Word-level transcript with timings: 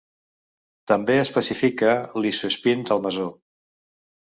També 0.91 1.17
especifica 1.25 1.93
l'isoespín 2.23 2.83
del 2.91 3.07
mesó. 3.07 3.31